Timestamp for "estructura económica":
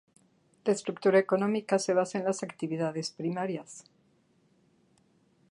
0.73-1.77